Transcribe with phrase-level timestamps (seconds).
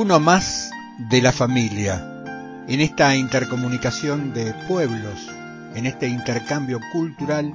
[0.00, 0.70] uno más
[1.10, 2.22] de la familia,
[2.68, 5.28] en esta intercomunicación de pueblos,
[5.74, 7.52] en este intercambio cultural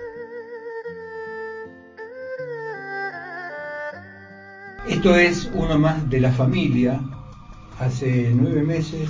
[4.87, 6.99] Esto es uno más de la familia.
[7.79, 9.09] Hace nueve meses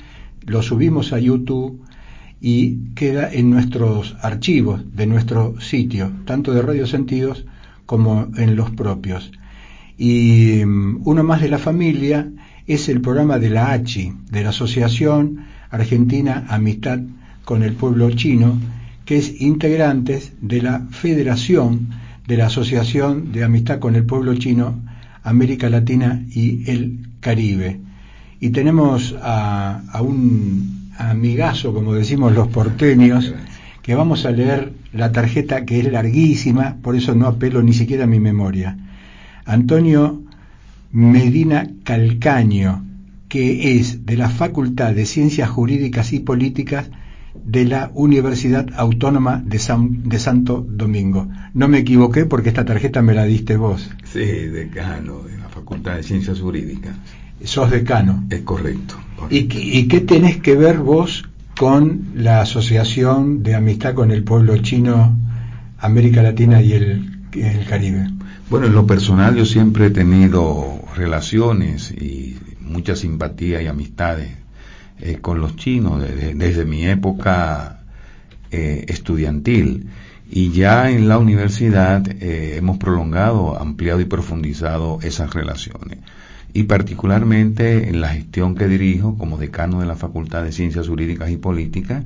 [0.47, 1.79] lo subimos a YouTube
[2.41, 7.45] y queda en nuestros archivos de nuestro sitio, tanto de Radio Sentidos
[7.85, 9.31] como en los propios.
[9.97, 12.29] Y mm, uno más de la familia
[12.67, 16.99] es el programa de la ACHI, de la Asociación Argentina Amistad
[17.45, 18.59] con el Pueblo Chino,
[19.05, 21.89] que es integrante de la Federación
[22.27, 24.81] de la Asociación de Amistad con el Pueblo Chino,
[25.23, 27.79] América Latina y el Caribe.
[28.39, 33.33] Y tenemos a, a un amigazo, como decimos los porteños,
[33.81, 38.03] que vamos a leer la tarjeta que es larguísima, por eso no apelo ni siquiera
[38.03, 38.77] a mi memoria.
[39.45, 40.21] Antonio
[40.91, 42.85] Medina Calcaño,
[43.27, 46.89] que es de la Facultad de Ciencias Jurídicas y Políticas
[47.43, 49.59] de la Universidad Autónoma de,
[50.03, 51.27] de Santo Domingo.
[51.55, 53.89] No me equivoqué porque esta tarjeta me la diste vos.
[54.03, 56.95] Sí, decano de la Facultad de Ciencias Jurídicas.
[57.43, 58.23] Sos decano.
[58.29, 58.95] Es correcto.
[59.31, 61.27] ¿Y, ¿Y qué tenés que ver vos
[61.57, 65.17] con la Asociación de Amistad con el Pueblo Chino,
[65.77, 67.09] América Latina y el,
[67.67, 68.09] Caribe?
[68.49, 74.31] Bueno, en lo personal yo siempre he tenido relaciones y mucha simpatía y amistades
[74.99, 77.81] eh, con los chinos desde, mi época
[78.51, 79.87] eh, estudiantil.
[80.29, 85.99] Y ya en la universidad eh, hemos prolongado, ampliado y profundizado esas relaciones
[86.53, 91.31] y particularmente en la gestión que dirijo como decano de la Facultad de Ciencias Jurídicas
[91.31, 92.03] y Políticas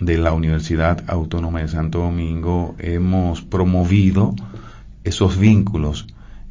[0.00, 4.34] de la Universidad Autónoma de Santo Domingo, hemos promovido
[5.04, 6.06] esos vínculos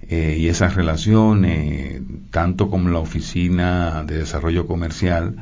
[0.09, 5.35] eh, y esas relaciones, tanto como la Oficina de Desarrollo Comercial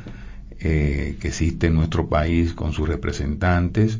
[0.60, 3.98] eh, que existe en nuestro país con sus representantes,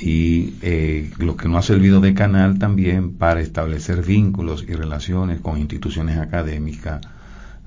[0.00, 5.40] y eh, lo que no ha servido de canal también para establecer vínculos y relaciones
[5.40, 7.02] con instituciones académicas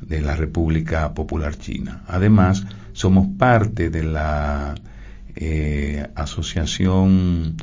[0.01, 2.01] de la República Popular China.
[2.07, 4.75] Además, somos parte de la
[5.35, 7.55] eh, Asociación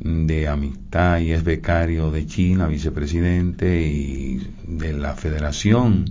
[0.00, 6.10] de Amistad y es becario de China, vicepresidente, y de la Federación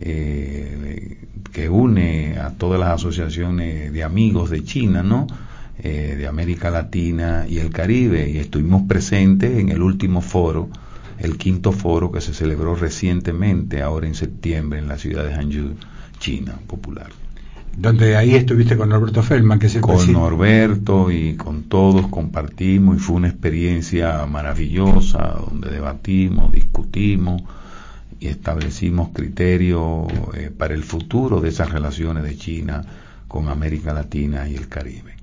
[0.00, 5.26] eh, que une a todas las asociaciones de amigos de China, ¿no?
[5.80, 10.68] Eh, de América Latina y el Caribe y estuvimos presentes en el último foro,
[11.20, 15.76] el quinto foro que se celebró recientemente, ahora en septiembre, en la ciudad de Hangzhou,
[16.18, 17.10] China, popular.
[17.76, 22.96] Donde ahí estuviste con Norberto Feldman, que es el Con Norberto y con todos compartimos
[22.96, 27.40] y fue una experiencia maravillosa donde debatimos, discutimos
[28.18, 32.82] y establecimos criterios eh, para el futuro de esas relaciones de China
[33.28, 35.17] con América Latina y el Caribe.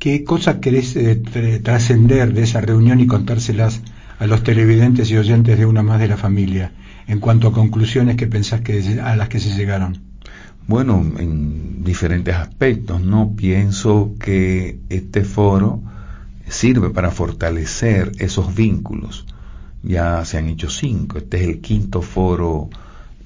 [0.00, 1.16] ¿Qué cosas querés eh,
[1.62, 3.82] trascender de esa reunión y contárselas
[4.18, 6.72] a los televidentes y oyentes de una más de la familia
[7.06, 9.98] en cuanto a conclusiones que pensás que a las que se llegaron?
[10.66, 13.34] Bueno, en diferentes aspectos, ¿no?
[13.36, 15.82] Pienso que este foro
[16.48, 19.26] sirve para fortalecer esos vínculos.
[19.82, 22.70] Ya se han hecho cinco, este es el quinto foro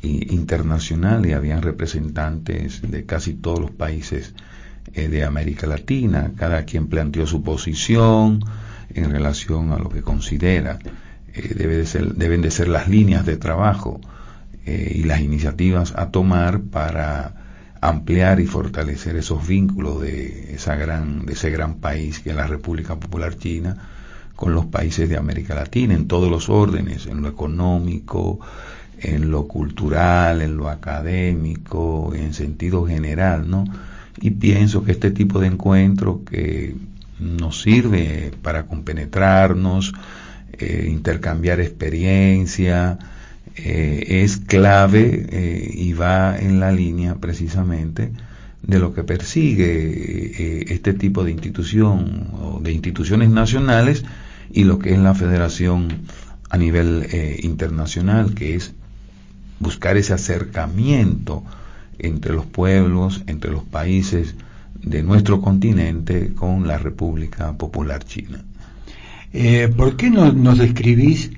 [0.02, 4.34] internacional y habían representantes de casi todos los países
[4.94, 6.32] eh, de América Latina.
[6.36, 8.40] Cada quien planteó su posición
[8.90, 10.78] en relación a lo que considera
[11.34, 14.00] eh, debe de ser, deben de ser las líneas de trabajo
[14.66, 17.34] eh, y las iniciativas a tomar para
[17.80, 22.46] ampliar y fortalecer esos vínculos de esa gran de ese gran país que es la
[22.46, 23.76] República Popular China
[24.36, 28.40] con los países de América Latina, en todos los órdenes, en lo económico,
[28.98, 33.64] en lo cultural, en lo académico, en sentido general, ¿no?
[34.20, 36.74] Y pienso que este tipo de encuentro que
[37.18, 39.92] nos sirve para compenetrarnos,
[40.52, 42.98] eh, intercambiar experiencia,
[43.56, 48.12] eh, es clave eh, y va en la línea precisamente
[48.62, 54.04] de lo que persigue este tipo de institución o de instituciones nacionales
[54.50, 55.88] y lo que es la federación
[56.48, 57.06] a nivel
[57.42, 58.72] internacional, que es
[59.60, 61.44] buscar ese acercamiento
[61.98, 64.34] entre los pueblos, entre los países
[64.82, 68.44] de nuestro continente con la República Popular China.
[69.32, 71.32] Eh, ¿Por qué no nos describís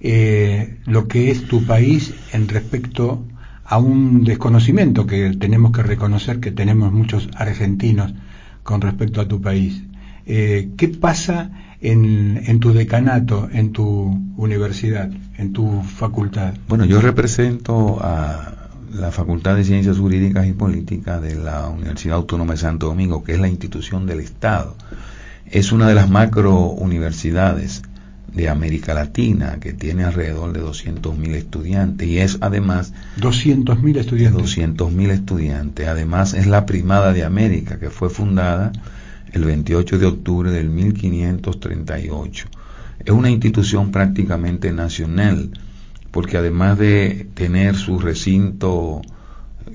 [0.00, 3.24] eh, lo que es tu país en respecto
[3.64, 8.14] a un desconocimiento que tenemos que reconocer que tenemos muchos argentinos
[8.62, 9.82] con respecto a tu país?
[10.24, 11.50] Eh, ¿Qué pasa
[11.80, 16.54] en, en, tu decanato, en tu universidad, en tu facultad?
[16.68, 18.61] Bueno, yo represento a
[18.94, 23.32] la Facultad de Ciencias Jurídicas y Políticas de la Universidad Autónoma de Santo Domingo, que
[23.32, 24.76] es la institución del Estado.
[25.46, 27.82] Es una de las macro universidades
[28.32, 32.92] de América Latina, que tiene alrededor de 200.000 estudiantes y es además...
[33.20, 34.56] 200.000 estudiantes.
[34.58, 35.88] 200.000 estudiantes.
[35.88, 38.72] Además es la primada de América, que fue fundada
[39.32, 42.48] el 28 de octubre del 1538.
[43.04, 45.50] Es una institución prácticamente nacional
[46.12, 49.02] porque además de tener su recinto,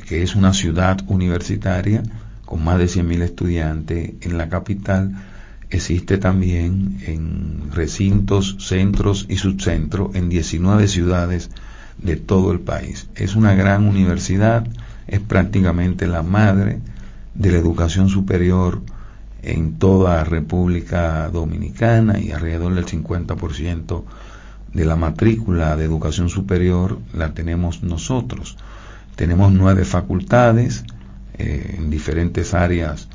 [0.07, 2.03] que es una ciudad universitaria,
[2.45, 5.15] con más de 100.000 estudiantes en la capital,
[5.69, 11.49] existe también en recintos, centros y subcentros en 19 ciudades
[11.97, 13.09] de todo el país.
[13.15, 14.65] Es una gran universidad,
[15.07, 16.79] es prácticamente la madre
[17.33, 18.81] de la educación superior
[19.41, 24.03] en toda República Dominicana y alrededor del 50%
[24.73, 28.57] de la matrícula de educación superior la tenemos nosotros.
[29.15, 30.83] Tenemos nueve facultades
[31.37, 33.07] eh, en diferentes áreas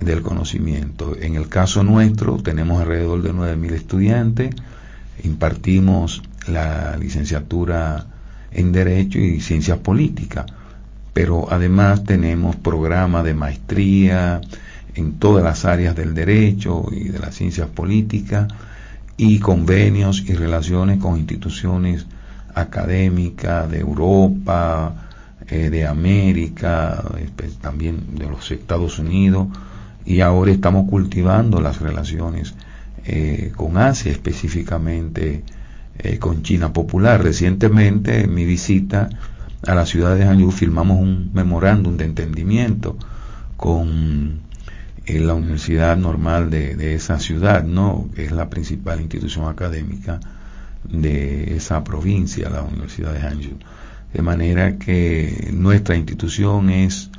[0.00, 1.16] del conocimiento.
[1.20, 4.54] En el caso nuestro tenemos alrededor de 9.000 estudiantes,
[5.22, 8.06] impartimos la licenciatura
[8.50, 10.46] en Derecho y Ciencias Políticas,
[11.12, 14.40] pero además tenemos programas de maestría
[14.94, 18.48] en todas las áreas del derecho y de las ciencias políticas,
[19.16, 22.06] y convenios y relaciones con instituciones
[22.54, 24.94] académicas de Europa,
[25.48, 27.04] eh, de América,
[27.60, 29.48] también de los Estados Unidos,
[30.04, 32.54] y ahora estamos cultivando las relaciones
[33.04, 35.44] eh, con Asia, específicamente
[35.98, 37.22] eh, con China Popular.
[37.22, 39.10] Recientemente, en mi visita
[39.66, 42.96] a la ciudad de Hangzhou, firmamos un memorándum de entendimiento
[43.56, 44.40] con
[45.16, 48.08] en la universidad normal de, esa ciudad, ¿no?
[48.16, 50.20] es la principal institución académica
[50.84, 53.58] de esa provincia, la Universidad de Hangzhou.
[54.12, 57.10] De manera que nuestra institución es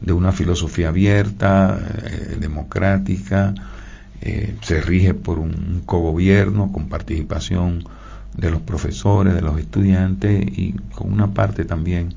[0.00, 3.54] de una filosofía abierta, eh, democrática,
[4.20, 7.84] eh, se rige por un cogobierno con participación
[8.36, 12.14] de los profesores, de los estudiantes y con una parte también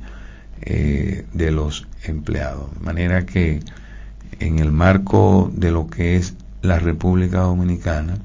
[0.61, 2.73] eh, de los empleados.
[2.73, 3.59] De manera que
[4.39, 8.17] en el marco de lo que es la República Dominicana,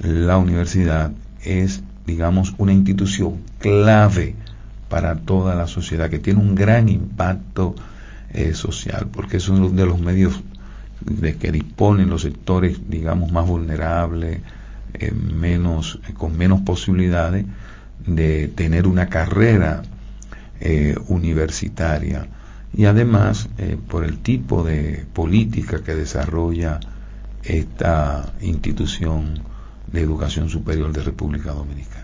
[0.00, 1.12] la universidad
[1.42, 4.34] es, digamos, una institución clave
[4.88, 7.74] para toda la sociedad, que tiene un gran impacto
[8.32, 10.42] eh, social, porque es uno de los medios
[11.00, 14.40] de que disponen los sectores, digamos, más vulnerables,
[14.94, 17.46] eh, menos, con menos posibilidades
[18.06, 19.82] de tener una carrera
[20.60, 22.26] eh, universitaria
[22.74, 26.80] y además eh, por el tipo de política que desarrolla
[27.44, 29.40] esta institución
[29.90, 32.02] de educación superior de República Dominicana.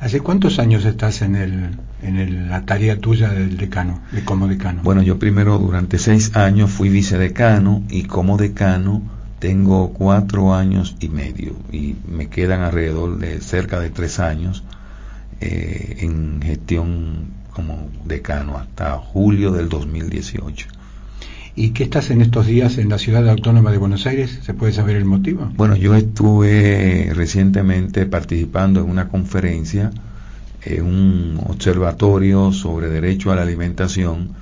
[0.00, 1.70] ¿Hace cuántos años estás en, el,
[2.02, 4.82] en la tarea tuya del decano, de como decano?
[4.82, 9.02] Bueno, yo primero durante seis años fui vicedecano y como decano
[9.38, 14.64] tengo cuatro años y medio y me quedan alrededor de cerca de tres años
[15.40, 20.68] eh, en gestión como decano hasta julio del 2018.
[21.56, 24.40] ¿Y qué estás en estos días en la ciudad autónoma de Buenos Aires?
[24.42, 25.48] ¿Se puede saber el motivo?
[25.56, 29.92] Bueno, yo estuve recientemente participando en una conferencia,
[30.64, 34.34] en un observatorio sobre derecho a la alimentación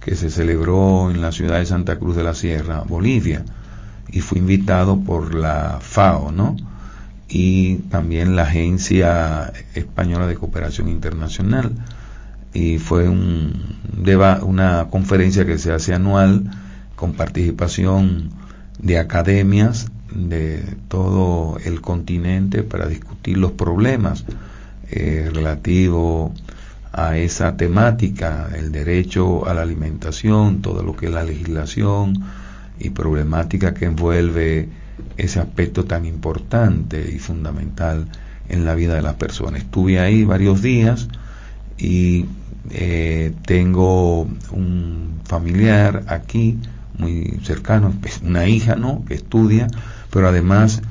[0.00, 3.44] que se celebró en la ciudad de Santa Cruz de la Sierra, Bolivia,
[4.12, 6.56] y fui invitado por la FAO, ¿no?
[7.28, 11.72] Y también la Agencia Española de Cooperación Internacional
[12.52, 13.78] y fue un,
[14.42, 16.50] una conferencia que se hace anual
[16.96, 18.30] con participación
[18.78, 24.24] de academias de todo el continente para discutir los problemas
[24.90, 26.32] eh, relativos
[26.92, 32.24] a esa temática, el derecho a la alimentación, todo lo que es la legislación
[32.80, 34.68] y problemática que envuelve
[35.16, 38.08] ese aspecto tan importante y fundamental
[38.48, 39.62] en la vida de las personas.
[39.62, 41.08] Estuve ahí varios días
[41.78, 42.26] y
[42.70, 46.58] eh, tengo un familiar aquí
[46.98, 49.04] muy cercano, una hija, ¿no?
[49.06, 49.68] Que estudia,
[50.10, 50.82] pero además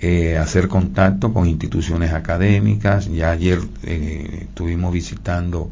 [0.00, 3.10] eh, hacer contacto con instituciones académicas.
[3.10, 5.70] Ya ayer eh, estuvimos visitando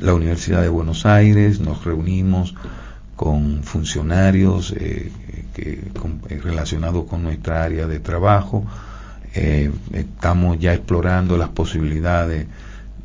[0.00, 2.54] la Universidad de Buenos Aires, nos reunimos
[3.16, 5.10] con funcionarios eh,
[5.54, 5.82] que,
[6.42, 8.64] relacionados con nuestra área de trabajo.
[9.34, 12.46] estamos ya explorando las posibilidades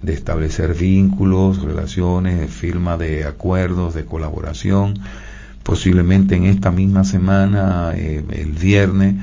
[0.01, 4.95] de establecer vínculos, relaciones, firma de acuerdos de colaboración.
[5.63, 9.15] Posiblemente en esta misma semana, el viernes,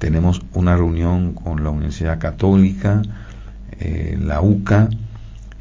[0.00, 3.02] tenemos una reunión con la Universidad Católica,
[3.78, 4.88] eh, la UCA,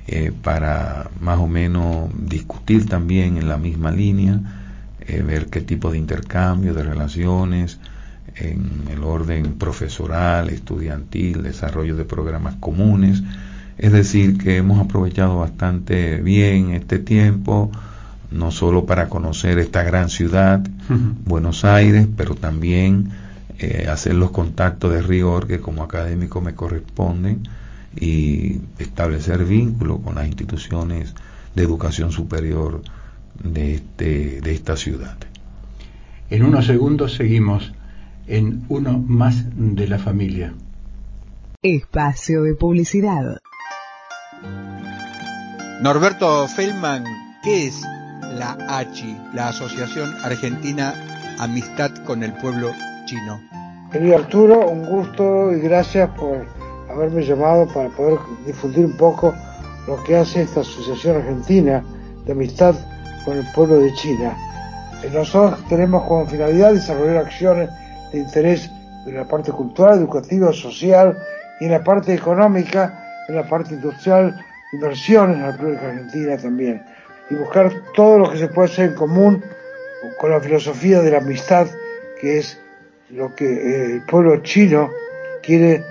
[0.07, 4.39] eh, para más o menos discutir también en la misma línea,
[5.01, 7.79] eh, ver qué tipo de intercambio, de relaciones,
[8.35, 13.21] en el orden profesoral, estudiantil, desarrollo de programas comunes.
[13.79, 17.71] Es decir, que hemos aprovechado bastante bien este tiempo,
[18.29, 20.62] no solo para conocer esta gran ciudad,
[21.25, 23.09] Buenos Aires, pero también
[23.57, 27.43] eh, hacer los contactos de rigor que como académico me corresponden
[27.95, 31.15] y establecer vínculos con las instituciones
[31.55, 32.81] de educación superior
[33.41, 35.15] de, este, de esta ciudad.
[36.29, 37.71] En unos segundos seguimos
[38.27, 40.53] en uno más de la familia.
[41.62, 43.39] Espacio de publicidad.
[45.81, 47.03] Norberto Feldman,
[47.43, 47.81] ¿qué es
[48.36, 50.93] la ACHI, la Asociación Argentina
[51.39, 52.72] Amistad con el Pueblo
[53.05, 53.39] Chino?
[53.91, 56.46] Querido Arturo, un gusto y gracias por
[56.89, 59.34] haberme llamado para poder difundir un poco
[59.88, 61.84] lo que hace esta Asociación Argentina
[62.25, 62.75] de Amistad
[63.25, 64.38] con el pueblo de China.
[65.13, 67.69] Nosotros tenemos como finalidad desarrollar acciones
[68.12, 68.69] de interés
[69.08, 71.17] en la parte cultural, educativa, social
[71.60, 74.36] y en la parte económica, en la parte industrial,
[74.74, 76.83] inversiones en la República Argentina también.
[77.29, 79.43] Y buscar todo lo que se puede hacer en común
[80.19, 81.67] con la filosofía de la amistad
[82.19, 82.59] que es
[83.09, 84.89] lo que eh, el pueblo chino
[85.41, 85.83] quiere,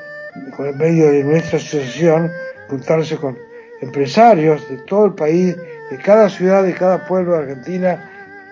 [0.56, 2.30] con el medio de nuestra asociación,
[2.68, 3.36] juntarse con
[3.80, 5.56] empresarios de todo el país,
[5.90, 8.10] de cada ciudad, de cada pueblo de Argentina.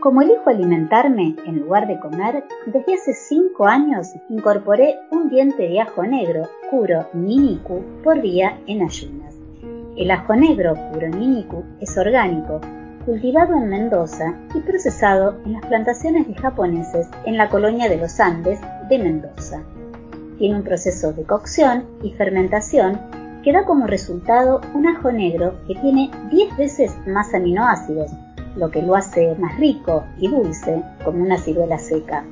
[0.00, 5.78] Como elijo alimentarme en lugar de comer, desde hace 5 años incorporé un diente de
[5.78, 9.34] ajo negro, Kuro Niniku, por día en ayunas.
[9.98, 12.62] El ajo negro Kuro Niniku es orgánico,
[13.04, 18.18] cultivado en Mendoza y procesado en las plantaciones de japoneses en la colonia de los
[18.20, 19.62] Andes de Mendoza.
[20.38, 22.98] Tiene un proceso de cocción y fermentación
[23.44, 28.10] que da como resultado un ajo negro que tiene 10 veces más aminoácidos,
[28.56, 32.24] lo que lo hace más rico y dulce como una ciruela seca.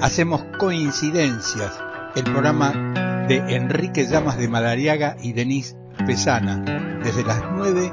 [0.00, 1.72] hacemos coincidencias.
[2.14, 5.76] El programa de Enrique Llamas de Madariaga y Denise
[6.06, 6.58] Pesana,
[7.02, 7.92] desde las 9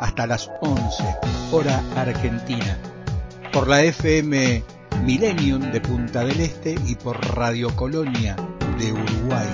[0.00, 1.04] hasta las 11,
[1.52, 2.76] hora argentina,
[3.52, 4.64] por la FM
[5.04, 8.34] Millennium de Punta del Este y por Radio Colonia
[8.78, 9.48] de Uruguay.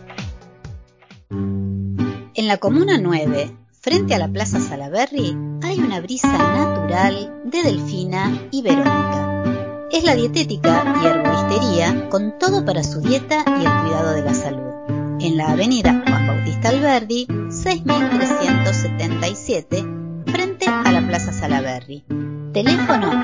[2.34, 8.48] En la Comuna 9, frente a la Plaza Salaberry, hay una brisa natural de Delfina
[8.52, 9.88] y Verónica.
[9.92, 14.34] Es la dietética y herboristería con todo para su dieta y el cuidado de la
[14.34, 14.74] salud.
[15.20, 16.29] En la avenida Juan
[16.62, 19.86] Bautista Alberdi, 6377,
[20.26, 22.04] frente a la Plaza Salaberry.
[22.52, 23.24] Teléfono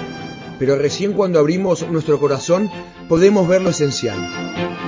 [0.58, 2.68] pero recién cuando abrimos nuestro corazón
[3.08, 4.18] podemos ver lo esencial.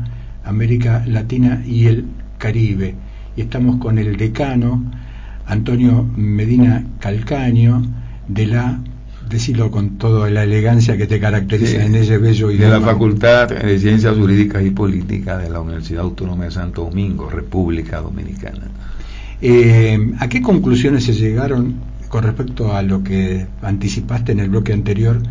[0.44, 2.06] América Latina y el
[2.38, 2.96] Caribe.
[3.38, 4.84] Y estamos con el decano
[5.46, 7.82] Antonio Medina Calcaño
[8.28, 8.80] de la
[9.30, 12.74] decirlo con toda la elegancia que te caracteriza en ese bello idioma.
[12.74, 17.30] De la Facultad de Ciencias Jurídicas y Políticas de la Universidad Autónoma de Santo Domingo,
[17.30, 18.68] República Dominicana.
[19.42, 21.76] Eh, ¿A qué conclusiones se llegaron
[22.10, 25.22] con respecto a lo que anticipaste en el bloque anterior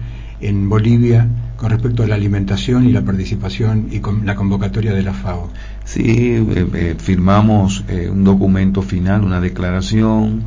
[0.41, 5.03] en Bolivia con respecto a la alimentación y la participación y con la convocatoria de
[5.03, 5.51] la FAO?
[5.85, 10.45] Sí, eh, eh, firmamos un documento final, una declaración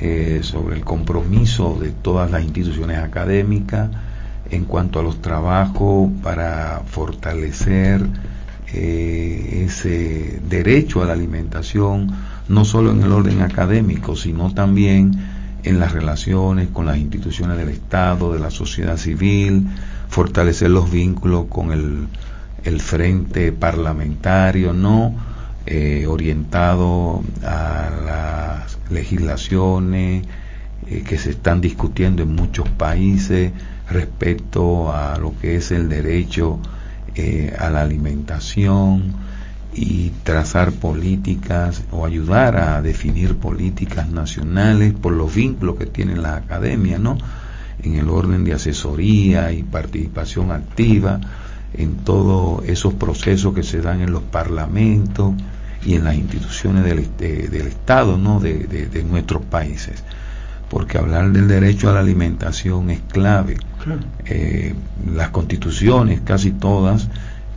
[0.00, 3.90] eh, sobre el compromiso de todas las instituciones académicas
[4.48, 8.06] en cuanto a los trabajos para fortalecer
[8.72, 12.14] eh, ese derecho a la alimentación,
[12.48, 15.12] no solo en el orden académico, sino también
[15.64, 19.66] en las relaciones con las instituciones del Estado, de la sociedad civil,
[20.08, 22.08] fortalecer los vínculos con el,
[22.64, 25.14] el frente parlamentario, no
[25.66, 30.24] eh, orientado a las legislaciones
[30.86, 33.52] eh, que se están discutiendo en muchos países
[33.90, 36.58] respecto a lo que es el derecho
[37.14, 39.12] eh, a la alimentación
[39.74, 46.36] y trazar políticas o ayudar a definir políticas nacionales por los vínculos que tienen la
[46.36, 47.18] academia, ¿no?
[47.82, 51.20] En el orden de asesoría y participación activa
[51.74, 55.34] en todos esos procesos que se dan en los parlamentos
[55.84, 58.40] y en las instituciones del, del Estado ¿no?
[58.40, 60.02] De, de, nuestros países.
[60.68, 63.56] Porque hablar del derecho a la alimentación es clave.
[64.26, 64.74] Eh,
[65.14, 67.08] las constituciones, casi todas,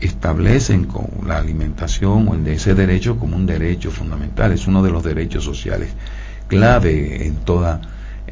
[0.02, 4.84] establecen con la alimentación o el de ese derecho como un derecho fundamental, es uno
[4.84, 5.90] de los derechos sociales
[6.48, 7.82] clave en toda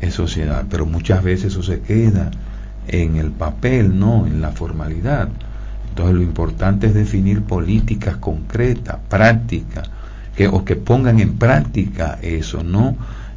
[0.10, 2.32] sociedad, pero muchas veces eso se queda
[2.88, 5.30] en el papel, no en la formalidad.
[5.90, 9.90] Entonces lo importante es definir políticas concretas, prácticas,
[10.36, 12.96] que, o que pongan en práctica eso, ¿no?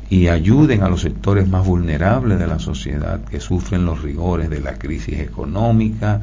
[0.08, 4.60] Y ayuden a los sectores más vulnerables de la sociedad que sufren los rigores de
[4.60, 6.20] la crisis económica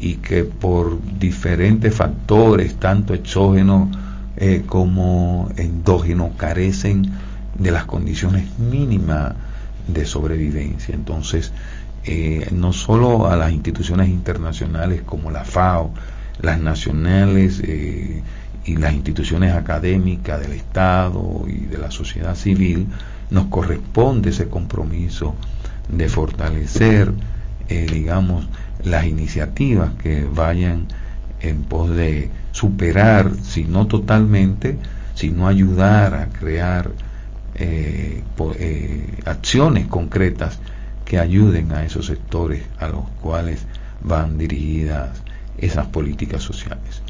[0.00, 3.88] y que por diferentes factores, tanto exógenos
[4.36, 7.10] eh, como endógenos, carecen
[7.58, 9.34] de las condiciones mínimas
[9.88, 10.94] de sobrevivencia.
[10.94, 11.52] Entonces,
[12.04, 15.92] eh, no solo a las instituciones internacionales como la FAO,
[16.40, 18.22] las nacionales eh,
[18.64, 22.86] y las instituciones académicas del Estado y de la sociedad civil,
[23.30, 25.34] nos corresponde ese compromiso
[25.88, 27.12] de fortalecer,
[27.68, 28.48] eh, digamos,
[28.82, 30.86] las iniciativas que vayan
[31.40, 34.78] en pos de superar, si no totalmente,
[35.14, 36.90] sino ayudar a crear
[39.24, 40.60] acciones concretas
[41.04, 43.66] que ayuden a esos sectores a los cuales
[44.02, 45.10] van dirigidas
[45.56, 47.02] esas políticas sociales.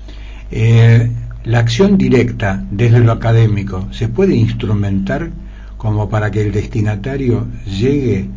[0.51, 1.11] Eh,
[1.45, 5.31] la acción directa desde lo académico se puede instrumentar
[5.77, 8.29] como para que el destinatario llegue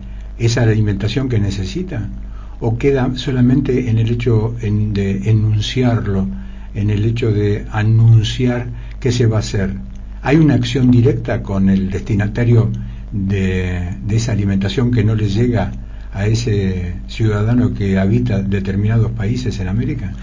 [0.41, 2.09] esa alimentación que necesita
[2.59, 6.27] o queda solamente en el hecho de enunciarlo,
[6.73, 8.67] en el hecho de anunciar
[8.99, 9.75] qué se va a hacer.
[10.21, 12.71] ¿Hay una acción directa con el destinatario
[13.11, 15.71] de, esa alimentación que no le llega
[16.13, 20.13] a ese ciudadano que habita determinados países en América?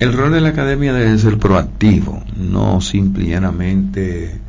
[0.00, 4.40] El rol de la academia debe ser proactivo, no simplemente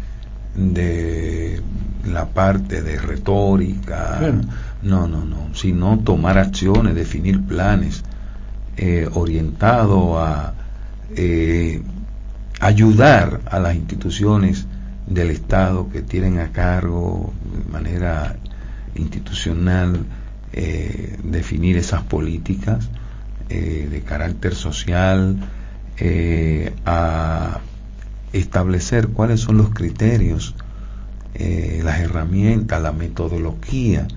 [0.56, 1.62] de
[2.12, 4.20] la parte de retórica,
[4.86, 8.04] no, no, no, sino tomar acciones, definir planes
[8.78, 10.54] eh, orientados a
[11.15, 11.82] eh,
[12.60, 14.67] ayudar a las instituciones
[15.08, 18.36] del Estado que tienen a cargo de manera
[18.93, 20.06] institucional
[20.54, 22.88] eh, definir esas políticas
[23.48, 25.38] de carácter social,
[26.84, 27.60] a
[28.34, 30.56] establecer cuáles son los criterios,
[31.36, 34.08] las herramientas, la metodología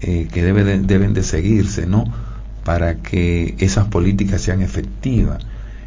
[0.00, 2.04] que deben de seguirse, ¿no?
[2.64, 5.44] Para que esas políticas sean efectivas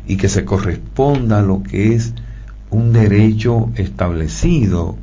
[0.08, 2.13] y que se corresponda a lo que es
[2.72, 4.98] un derecho establecido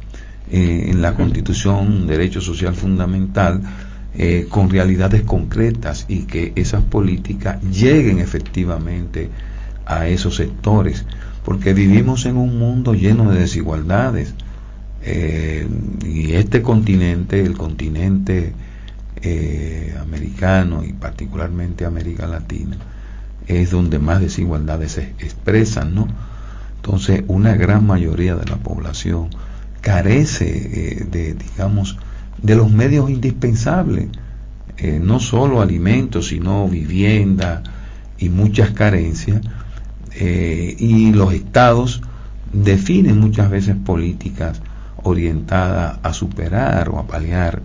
[0.51, 3.63] eh, en la Constitución, un derecho social fundamental,
[4.19, 9.29] eh, con realidades concretas y que esas políticas lleguen efectivamente
[9.85, 11.05] a esos sectores,
[11.45, 14.35] porque vivimos en un mundo lleno de desigualdades
[15.03, 15.69] eh,
[16.05, 18.53] y este continente, el continente
[20.01, 22.77] americano y particularmente América Latina,
[23.47, 26.09] es donde más desigualdades se expresan, ¿no?
[26.77, 29.31] Entonces, una gran mayoría de la población
[29.81, 31.99] carece eh, de, digamos,
[32.43, 34.09] de los medios indispensables,
[34.79, 37.63] eh, no solo alimentos, sino vivienda
[38.19, 39.41] y muchas carencias,
[40.15, 42.03] eh, y los estados
[42.53, 44.61] definen muchas veces políticas
[45.03, 47.63] orientadas a superar o a paliar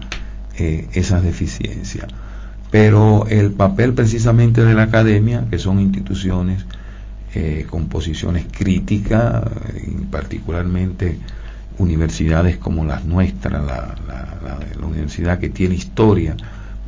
[0.93, 2.08] esas deficiencias.
[2.69, 6.65] Pero el papel precisamente de la academia, que son instituciones
[7.34, 9.43] eh, con posiciones críticas,
[10.10, 11.17] particularmente
[11.78, 16.36] universidades como las nuestras, la, la, universidad que tiene historia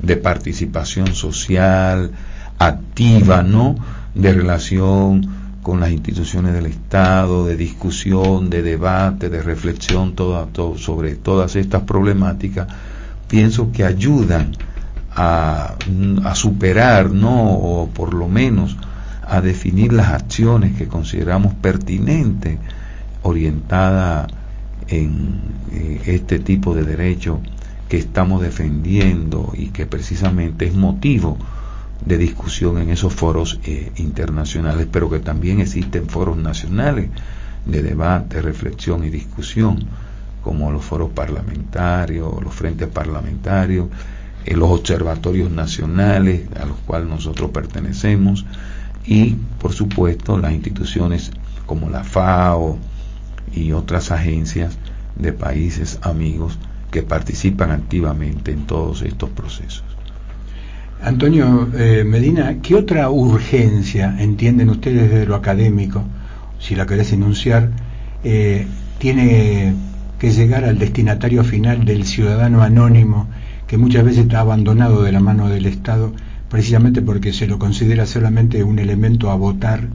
[0.01, 2.11] de participación social
[2.59, 3.75] activa, ¿no?
[4.13, 5.27] De relación
[5.63, 10.13] con las instituciones del Estado, de discusión, de debate, de reflexión
[10.77, 12.67] sobre todas estas problemáticas,
[13.27, 14.51] pienso que ayudan
[15.15, 15.75] a,
[16.23, 17.53] a superar, ¿no?
[17.53, 18.77] O por lo menos
[19.25, 22.59] a definir las acciones que consideramos pertinentes
[23.23, 24.27] orientadas
[24.87, 25.39] en
[25.71, 27.39] eh, este tipo de derecho
[27.89, 31.37] que estamos defendiendo y que precisamente es motivo
[32.05, 37.09] de discusión en esos foros eh, internacionales, pero que también existen foros nacionales
[37.65, 39.85] de debate, reflexión y discusión,
[40.43, 43.87] como los foros parlamentarios, los frentes parlamentarios,
[44.45, 48.45] eh, los observatorios nacionales a los cuales nosotros pertenecemos,
[49.05, 51.31] y, por supuesto, las instituciones
[51.65, 52.77] como la FAO
[53.53, 54.77] y otras agencias
[55.15, 56.57] de países amigos
[56.91, 59.83] que participan activamente en todos estos procesos.
[61.01, 66.03] Antonio eh, Medina, ¿qué otra urgencia entienden ustedes desde lo académico,
[66.59, 67.71] si la querés enunciar,
[68.23, 68.65] eh,
[68.99, 69.73] tiene
[70.23, 73.27] que llegar al destinatario final del ciudadano anónimo
[73.67, 76.13] que muchas veces está abandonado de la mano del Estado
[76.47, 79.89] precisamente porque se lo considera solamente un elemento a votar,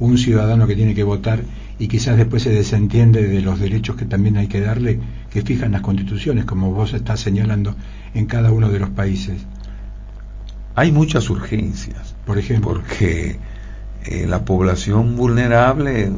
[0.00, 1.42] un ciudadano que tiene que votar
[1.78, 4.98] y quizás después se desentiende de los derechos que también hay que darle,
[5.30, 7.76] que fijan las constituciones, como vos estás señalando
[8.14, 9.42] en cada uno de los países.
[10.74, 13.36] Hay muchas urgencias, por ejemplo, porque
[14.06, 16.10] eh, la población vulnerable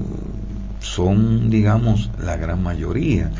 [0.88, 3.30] son, digamos, la gran mayoría.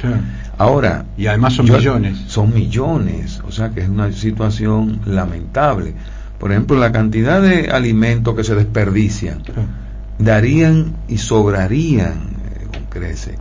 [0.59, 2.19] Ahora, y además son millones.
[2.27, 5.95] Son millones, o sea que es una situación lamentable.
[6.39, 9.43] Por ejemplo, la cantidad de alimentos que se desperdician
[10.19, 13.39] darían y sobrarían, eh, crece,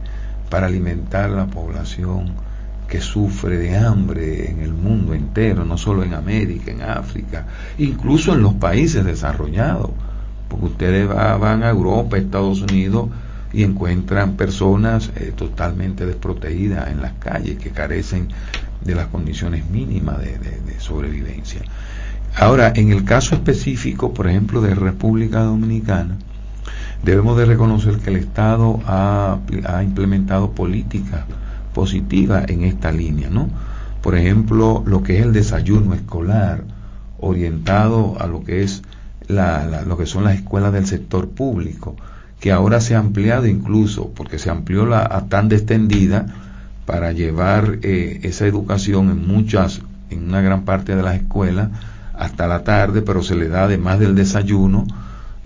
[0.49, 2.31] para alimentar la población
[2.87, 7.45] que sufre de hambre en el mundo entero, no solo en América, en África,
[7.77, 9.91] incluso en los países desarrollados,
[10.47, 13.09] porque ustedes van a Europa, Estados Unidos
[13.53, 18.29] y encuentran personas eh, totalmente desprotegidas en las calles que carecen
[18.83, 21.61] de las condiciones mínimas de sobrevivencia.
[22.35, 26.17] Ahora, en el caso específico, por ejemplo, de República Dominicana,
[27.03, 29.39] debemos de reconocer que el Estado ha,
[29.83, 31.25] implementado políticas
[31.73, 33.49] positivas en esta línea, ¿no?
[34.03, 36.63] Por ejemplo, lo que es el desayuno escolar,
[37.19, 38.83] orientado a lo que es
[39.27, 41.95] la, lo que son las escuelas del sector público,
[42.39, 46.25] que ahora se ha ampliado incluso, porque se amplió la a tan extendida
[46.85, 51.69] para llevar eh, esa educación en muchas, en una gran parte de las escuelas,
[52.13, 54.85] hasta la tarde, pero se le da además del desayuno,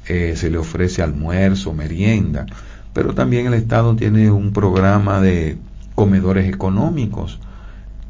[0.08, 2.46] eh, se le ofrece almuerzo, merienda,
[2.94, 5.58] pero también el Estado tiene un programa de
[5.96, 7.40] comedores económicos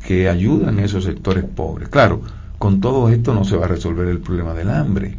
[0.06, 1.89] que ayudan a esos sectores pobres.
[1.89, 2.22] Claro,
[2.58, 5.17] con todo esto no se va a resolver el problema del hambre,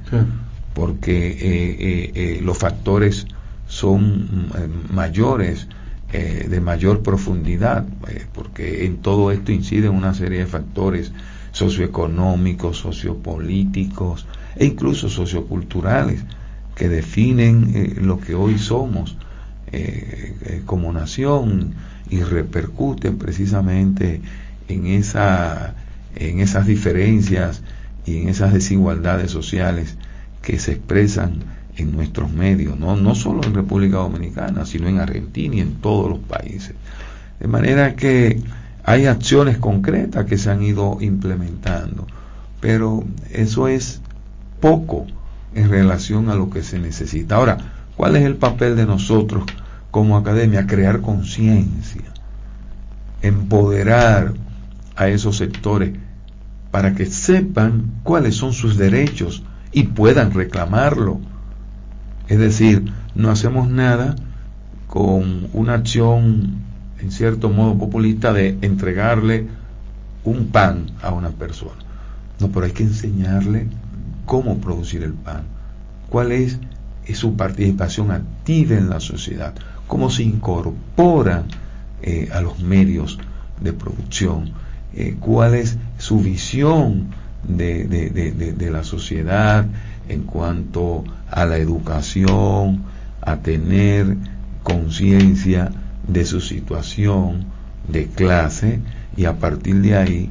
[0.75, 3.27] porque eh, eh, eh, los factores
[3.73, 4.51] son
[4.93, 5.67] mayores,
[6.13, 7.87] de mayor profundidad,
[8.35, 11.11] porque en todo esto inciden una serie de factores
[11.53, 16.23] socioeconómicos, sociopolíticos e incluso socioculturales
[16.75, 19.17] que definen lo que hoy somos
[20.67, 21.73] como nación
[22.11, 24.21] y repercuten precisamente
[24.69, 25.75] en esa
[26.17, 27.63] en esas diferencias
[28.05, 29.97] y en esas desigualdades sociales
[30.43, 35.57] que se expresan en nuestros medios, no, no solo en República Dominicana, sino en Argentina
[35.57, 36.75] y en todos los países.
[37.39, 38.43] De manera que
[38.85, 42.07] hay acciones concretas que se han ido implementando,
[42.61, 44.01] pero eso es
[44.61, 45.07] poco
[45.55, 47.37] en relación a lo que se necesita.
[47.37, 47.59] Ahora,
[47.97, 49.45] ¿cuál es el papel de nosotros
[49.91, 50.67] como academia?
[50.67, 52.03] Crear conciencia,
[53.23, 54.33] empoderar
[54.97, 55.95] a esos sectores
[56.71, 59.43] para que sepan cuáles son sus derechos
[59.73, 61.21] y puedan reclamarlo.
[62.33, 64.17] Es decir, no hacemos nada
[64.87, 66.63] con una acción,
[66.99, 69.49] en cierto modo populista, de entregarle
[70.25, 71.85] un pan a una persona.
[72.41, 73.67] No, pero hay que enseñarle
[74.25, 75.43] cómo producir el pan,
[76.09, 76.59] cuál es,
[77.13, 79.53] su participación activa en la sociedad,
[79.87, 81.43] cómo se incorpora
[82.01, 83.19] eh, a los medios
[83.61, 84.53] de producción,
[84.95, 87.09] eh, cuál es su visión
[87.47, 89.67] de, de, la sociedad
[90.13, 92.83] en cuanto a la educación,
[93.21, 94.17] a tener
[94.63, 95.71] conciencia
[96.07, 97.47] de su situación
[97.89, 98.81] de clase
[99.17, 100.31] y a partir de ahí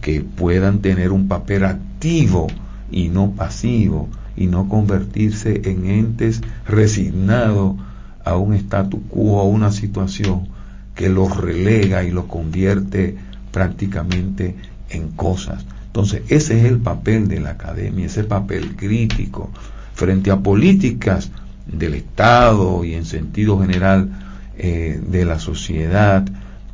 [0.00, 2.46] que puedan tener un papel activo
[2.90, 7.76] y no pasivo y no convertirse en entes resignados
[8.24, 10.48] a un statu quo, a una situación
[10.94, 13.16] que los relega y los convierte
[13.50, 14.56] prácticamente
[14.90, 15.64] en cosas.
[15.96, 19.50] Entonces, ese es el papel de la academia, ese papel crítico
[19.94, 21.30] frente a políticas
[21.66, 24.10] del Estado y en sentido general
[24.58, 26.22] eh, de la sociedad,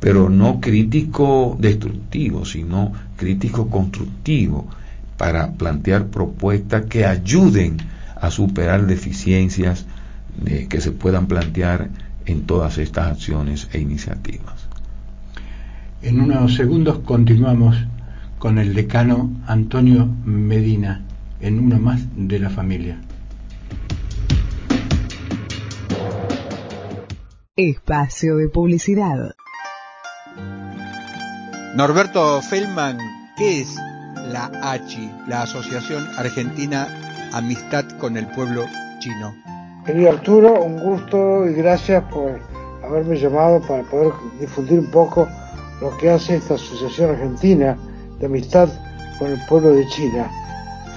[0.01, 4.67] pero no crítico destructivo, sino crítico constructivo,
[5.15, 7.77] para plantear propuestas que ayuden
[8.19, 9.85] a superar deficiencias
[10.45, 11.87] eh, que se puedan plantear
[12.25, 14.67] en todas estas acciones e iniciativas.
[16.01, 17.77] En unos segundos continuamos
[18.43, 21.05] con el decano Antonio Medina
[21.39, 22.99] en uno más de la familia.
[27.55, 29.33] Espacio de publicidad.
[31.77, 32.97] Norberto Feldman,
[33.37, 33.77] ¿qué es
[34.29, 38.65] la ACHI, la Asociación Argentina Amistad con el Pueblo
[38.99, 39.33] Chino?
[39.85, 42.41] Querido Arturo, un gusto y gracias por
[42.83, 45.29] haberme llamado para poder difundir un poco
[45.79, 47.77] lo que hace esta Asociación Argentina
[48.23, 48.69] de Amistad
[49.19, 50.31] con el pueblo de China.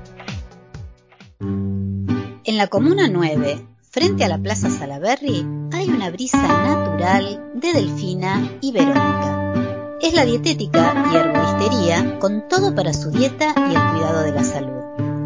[2.44, 8.52] En la Comuna 9, frente a la Plaza Salaberry, hay una brisa natural de Delfina
[8.62, 9.54] y Verónica.
[10.02, 14.44] Es la dietética y herboristería con todo para su dieta y el cuidado de la
[14.44, 14.80] salud.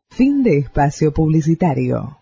[0.10, 2.20] Fin de espacio publicitario.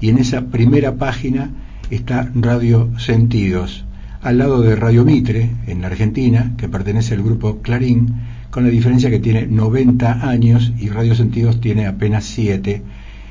[0.00, 1.50] y en esa primera página
[1.90, 3.84] está Radio Sentidos
[4.26, 8.14] al lado de Radio Mitre, en la Argentina, que pertenece al grupo Clarín,
[8.50, 12.82] con la diferencia que tiene 90 años y Radio Sentidos tiene apenas 7,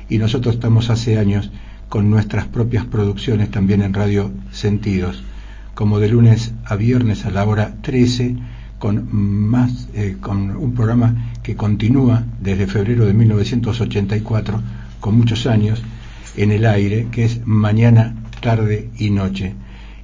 [0.08, 1.50] y nosotros estamos hace años
[1.90, 5.22] con nuestras propias producciones también en Radio Sentidos,
[5.74, 8.36] como de lunes a viernes a la hora 13,
[8.78, 14.60] con, más, eh, con un programa que continúa desde febrero de 1984,
[15.00, 15.82] con muchos años
[16.36, 19.54] en el aire, que es Mañana, Tarde y Noche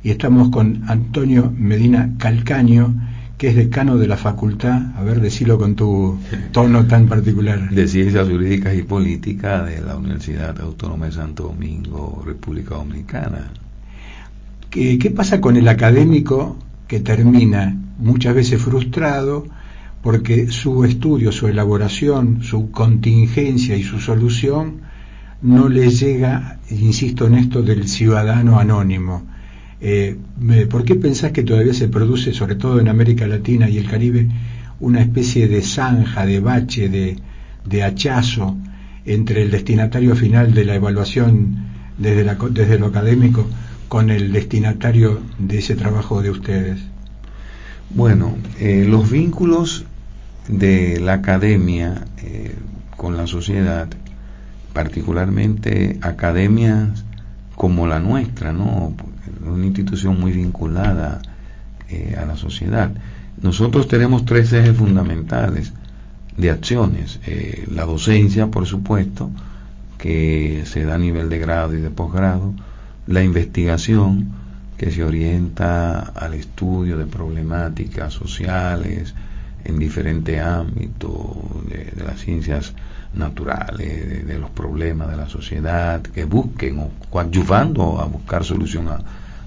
[0.04, 2.94] y estamos con Antonio Medina Calcaño,
[3.38, 6.18] que es decano de la facultad, a ver, decilo con tu
[6.50, 7.70] tono tan particular.
[7.70, 13.50] De Ciencias Jurídicas y Políticas de la Universidad Autónoma de Santo Domingo, República Dominicana.
[14.70, 16.56] ¿Qué, ¿Qué pasa con el académico
[16.88, 19.46] que termina muchas veces frustrado
[20.02, 24.81] porque su estudio, su elaboración, su contingencia y su solución
[25.42, 29.26] no le llega, insisto en esto, del ciudadano anónimo?
[29.81, 30.16] Eh,
[30.70, 34.28] ¿Por qué pensás que todavía se produce, sobre todo en América Latina y el Caribe,
[34.80, 38.57] una especie de zanja, de bache, de, hachazo
[39.05, 41.66] entre el destinatario final de la evaluación
[41.99, 43.49] desde, desde lo académico
[43.88, 46.91] con el destinatario de ese trabajo de ustedes?
[47.95, 49.84] Bueno, eh, los vínculos
[50.49, 52.55] de la academia eh,
[52.97, 53.88] con la sociedad,
[54.72, 57.05] particularmente academias
[57.55, 58.95] como la nuestra, ¿no?
[59.45, 61.20] una institución muy vinculada
[61.90, 62.90] eh, a la sociedad.
[63.40, 65.72] Nosotros tenemos tres ejes fundamentales
[66.36, 67.20] de acciones.
[67.26, 69.30] Eh, la docencia, por supuesto,
[69.99, 72.55] que se da a nivel de grado y de posgrado,
[73.07, 74.32] la investigación
[74.77, 79.14] que se orienta al estudio de problemáticas sociales
[79.64, 81.12] en diferentes ámbitos
[81.68, 82.75] de, las ciencias
[83.14, 88.99] naturales, de, los problemas de la sociedad, que busquen o coadyuvando a buscar solución a,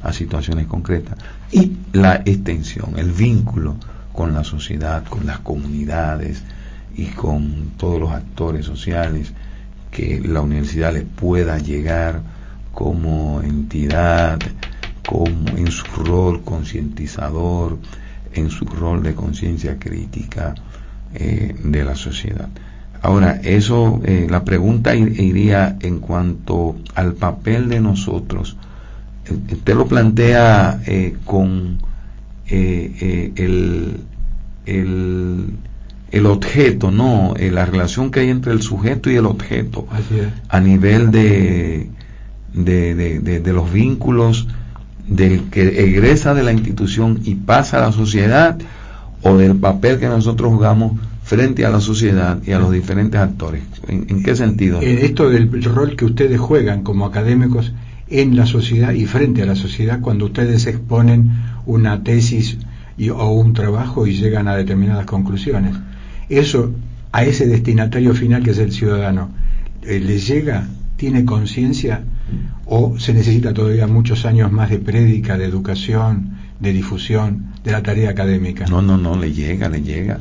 [0.04, 1.18] a situaciones concretas.
[1.52, 3.76] Y la extensión, el vínculo
[4.14, 6.44] con la sociedad, con las comunidades
[6.96, 9.34] y con todos los actores sociales
[9.92, 12.22] que la universidad les pueda llegar
[12.72, 14.40] como entidad,
[15.06, 17.78] como en su rol concientizador,
[18.34, 20.56] en su rol de conciencia crítica
[21.14, 22.50] eh, de la sociedad.
[23.02, 28.58] Ahora, eso, eh, la pregunta iría en cuanto al papel de nosotros.
[29.26, 30.82] Eh, usted lo plantea
[31.24, 31.78] con
[32.48, 33.34] el,
[34.66, 35.58] el,
[36.12, 37.34] el, objeto, ¿no?
[37.38, 39.88] la relación que hay entre el sujeto y el objeto
[40.50, 41.90] a nivel de,
[42.54, 44.48] de, de los vínculos
[45.08, 48.58] del que egresa de la institución y pasa a la sociedad
[49.22, 50.94] o del papel que nosotros jugamos
[51.24, 53.64] frente a la sociedad y a los diferentes actores.
[53.88, 54.82] ¿En, qué sentido?
[54.82, 57.74] Eh, esto del rol que ustedes juegan como académicos
[58.08, 61.32] en la sociedad y frente a la sociedad cuando ustedes exponen
[61.66, 62.60] una tesis
[63.14, 65.76] o un trabajo y llegan a determinadas conclusiones.
[66.30, 66.72] Eso
[67.12, 69.30] a ese destinatario final que es el ciudadano,
[69.82, 70.68] eh, ¿le llega?
[70.98, 72.04] ¿Tiene conciencia
[72.66, 77.84] o se necesita todavía muchos años más de prédica, de educación, de difusión de la
[77.84, 78.66] tarea académica?
[78.68, 80.20] No, no, no, le llega, le llega.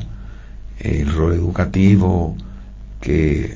[0.79, 2.35] El rol educativo
[3.01, 3.55] que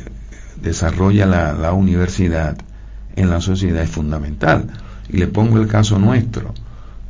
[0.61, 2.57] desarrolla la, universidad
[3.15, 4.67] en la sociedad es fundamental.
[5.09, 6.53] Y le pongo el caso nuestro.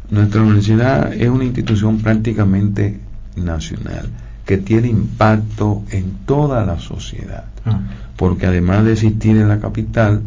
[0.09, 2.99] Nuestra universidad es una institución prácticamente
[3.35, 4.09] nacional
[4.45, 7.81] que tiene impacto en toda la sociedad, ah.
[8.17, 10.23] porque además de existir en la capital,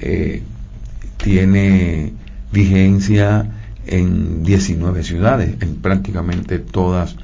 [0.00, 0.42] eh,
[1.16, 2.12] tiene
[2.52, 3.46] vigencia
[3.86, 7.16] en 19 ciudades, en prácticamente todas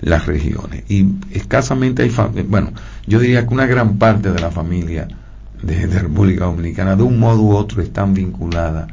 [0.00, 0.84] las regiones.
[0.88, 2.10] Y escasamente hay,
[2.48, 2.72] bueno,
[3.06, 5.08] yo diría que una gran parte de la familia
[5.62, 8.88] de, República Dominicana, de un modo u otro, están vinculadas,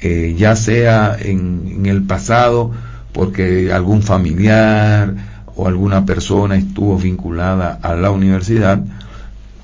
[0.00, 2.72] eh, ya sea en, el pasado,
[3.12, 5.14] porque algún familiar
[5.56, 8.82] o alguna persona estuvo vinculada a la universidad,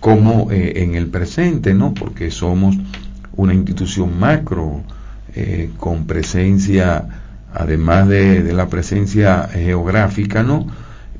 [0.06, 1.92] como eh, en el presente, ¿no?
[1.92, 2.76] Porque somos
[3.34, 4.84] una institución macro
[5.34, 7.08] eh, con presencia,
[7.52, 10.68] además de, la presencia geográfica, ¿no?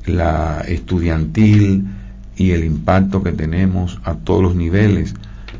[0.05, 1.83] La estudiantil
[2.37, 5.15] y el impacto que tenemos a todos los niveles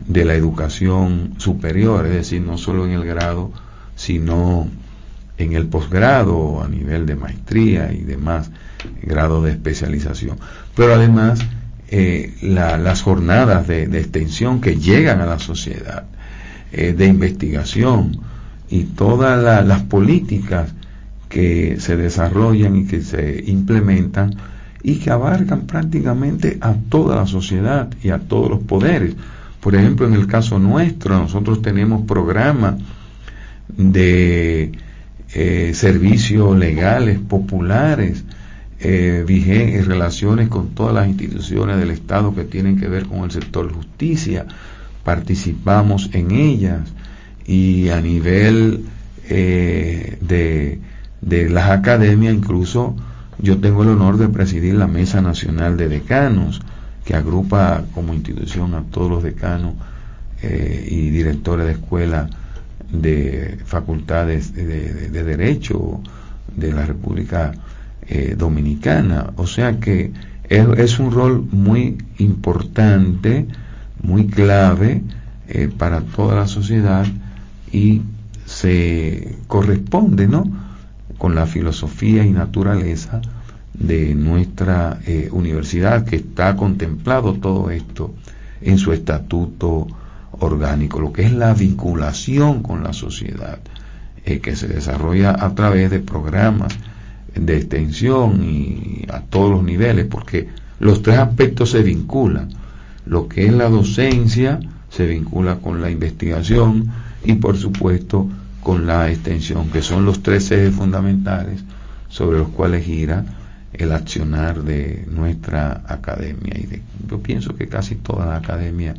[0.07, 3.51] de la educación superior, es decir, no solo en el grado,
[3.97, 4.69] sino
[5.37, 8.51] en el posgrado, a nivel de maestría y demás
[9.01, 10.37] grados de especialización.
[10.77, 11.41] Pero además,
[11.89, 16.05] eh, las jornadas de, extensión que llegan a la sociedad,
[16.71, 18.19] eh, de investigación
[18.69, 20.73] y todas las políticas
[21.29, 24.35] que se desarrollan y que se implementan
[24.83, 29.15] y que abarcan prácticamente a toda la sociedad y a todos los poderes.
[29.61, 32.75] Por ejemplo, en el caso nuestro, nosotros tenemos programas
[33.75, 34.71] de
[35.33, 38.23] eh, servicios legales populares,
[38.79, 43.31] eh, en relaciones con todas las instituciones del Estado que tienen que ver con el
[43.31, 44.45] sector justicia,
[45.03, 46.81] participamos en ellas.
[47.45, 48.85] Y a nivel
[49.29, 50.79] eh, de,
[51.21, 52.95] de las academias incluso
[53.39, 56.59] yo tengo el honor de presidir la Mesa Nacional de Decanos,
[57.05, 59.75] que agrupa como institución a todos los decanos
[60.41, 62.29] eh, y directores de escuela
[62.91, 66.01] de facultades de, Derecho
[66.55, 67.53] de la República
[68.09, 69.33] eh, Dominicana.
[69.35, 70.11] O sea que
[70.49, 73.47] es un rol muy importante
[74.01, 75.03] muy clave
[75.47, 77.05] eh, para toda la sociedad
[77.71, 78.01] y
[78.45, 80.45] se corresponde ¿no?
[81.17, 83.21] con la filosofía y naturaleza
[83.73, 88.13] de nuestra eh, universidad que está contemplado todo esto
[88.61, 89.87] en su estatuto
[90.39, 93.59] orgánico, lo que es la vinculación con la sociedad
[94.25, 96.77] eh, que se desarrolla a través de programas
[97.35, 100.47] de extensión y a todos los niveles, porque
[100.79, 102.49] los tres aspectos se vinculan
[103.07, 104.59] lo que es la docencia
[104.89, 106.91] se vincula con la investigación
[107.23, 108.27] y por supuesto
[108.61, 111.63] con la extensión, que son los tres ejes fundamentales
[112.09, 113.25] sobre los cuales gira
[113.73, 116.53] el accionar de nuestra academia.
[116.57, 118.93] Y yo pienso que casi toda la academia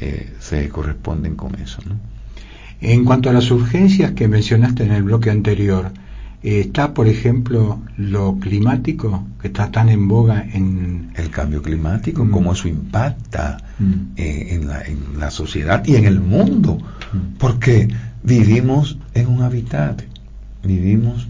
[0.00, 1.78] eh, se corresponden con eso.
[2.80, 5.92] En cuanto a las urgencias que mencionaste en el bloque anterior,
[6.42, 11.12] está, por ejemplo, lo climático, que está tan en boga en...
[11.16, 12.30] El cambio climático, mm.
[12.30, 13.92] cómo eso impacta mm.
[14.16, 16.78] eh, en, la, sociedad y en el mundo.
[17.12, 17.38] Mm.
[17.38, 17.88] Porque
[18.22, 20.02] vivimos en un hábitat,
[20.62, 21.26] vivimos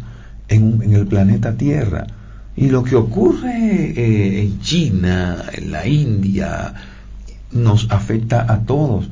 [0.49, 2.07] en, en el planeta Tierra.
[2.55, 6.75] Y lo que ocurre eh, en China, en la India,
[7.53, 9.09] nos afecta a todos.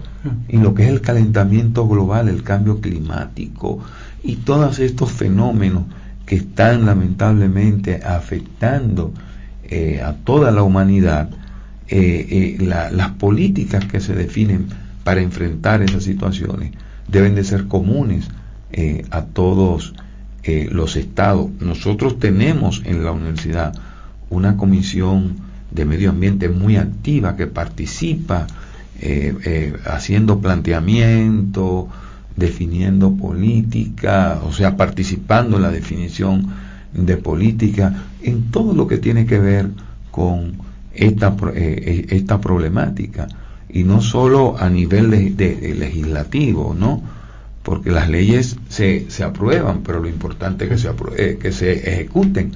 [0.48, 3.80] Y lo que es el calentamiento global, el cambio climático
[4.22, 5.84] y todos estos fenómenos
[6.24, 9.12] que están lamentablemente afectando
[9.64, 11.30] eh, a toda la humanidad,
[11.88, 14.66] eh, las políticas que se definen
[15.04, 16.72] para enfrentar esas situaciones
[17.08, 18.28] deben de ser comunes
[19.10, 19.94] a todos
[20.70, 21.50] los estados.
[21.60, 23.72] Nosotros tenemos en la universidad
[24.28, 25.36] una comisión
[25.70, 28.46] de medio ambiente muy activa que participa
[29.00, 31.88] eh, eh, haciendo planteamiento,
[32.36, 36.46] definiendo política, o sea, participando en la definición
[36.92, 39.68] de política, en todo lo que tiene que ver
[40.10, 40.54] con
[40.92, 43.26] esta, eh, esta problemática,
[43.68, 47.02] y no solo a nivel de legislativo, ¿no?
[47.66, 51.72] porque las leyes se, se aprueban, pero lo importante es que se, eh, que se
[51.72, 52.52] ejecuten.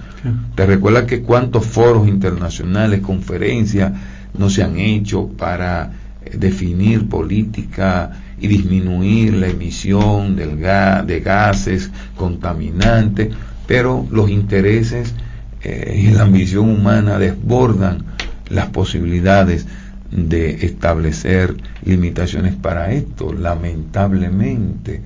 [0.54, 3.92] Te recuerda que cuántos foros internacionales, conferencias
[4.38, 5.96] no se han hecho para eh,
[6.32, 8.10] definir política
[8.40, 13.28] y disminuir la emisión de gases contaminantes,
[13.66, 15.14] pero los intereses
[15.62, 18.04] eh, y la ambición humana desbordan
[18.48, 19.66] las posibilidades
[20.10, 25.02] de establecer limitaciones para esto, lamentablemente,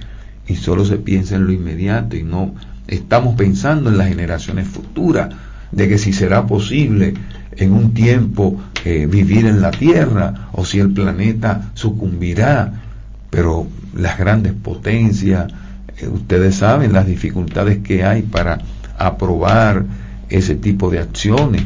[0.46, 2.54] y solo se piensa en lo inmediato y no
[2.86, 5.34] estamos pensando en las generaciones futuras,
[5.72, 7.14] de que si será posible
[7.56, 12.82] en un tiempo eh, vivir en la Tierra o si el planeta sucumbirá,
[13.30, 13.66] pero
[13.96, 15.50] las grandes potencias,
[15.96, 18.58] eh, ustedes saben las dificultades que hay para
[18.98, 19.84] aprobar
[20.28, 21.62] ese tipo de acciones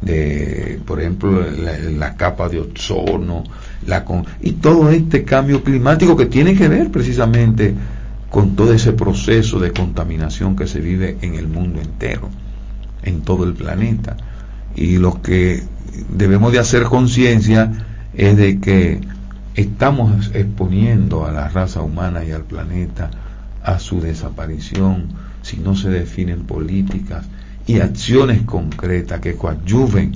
[0.00, 1.44] de, por ejemplo,
[1.98, 3.44] la, capa de ozono,
[3.86, 4.04] la
[4.40, 7.74] y todo este cambio climático que tiene que ver precisamente
[8.30, 12.28] con todo ese proceso de contaminación que se vive en el mundo entero,
[13.02, 14.16] en todo el planeta.
[14.76, 15.64] Y lo que
[16.10, 17.72] debemos de hacer conciencia
[18.14, 19.00] es de que
[19.54, 23.10] estamos exponiendo a la raza humana y al planeta
[23.62, 25.08] a su desaparición
[25.42, 27.24] si no se definen políticas
[27.66, 30.12] y acciones concretas que coadyuven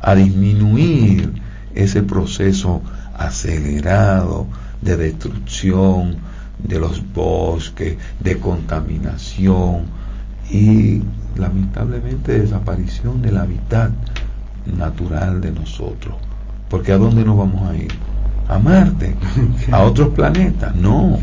[0.00, 1.32] a disminuir
[1.74, 2.82] ese proceso
[3.16, 4.46] acelerado
[4.82, 6.16] de destrucción
[6.58, 9.84] de los bosques, de contaminación
[10.50, 11.02] y
[11.36, 13.90] lamentablemente desaparición del hábitat
[14.76, 16.14] natural de nosotros.
[16.68, 17.92] Porque ¿a dónde nos vamos a ir?
[18.48, 19.14] ¿A Marte?
[19.70, 20.74] ¿A otros planetas?
[20.74, 21.18] No,